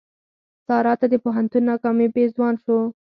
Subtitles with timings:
[0.67, 2.77] سارا ته د پوهنتون ناکامي پېزوان شو.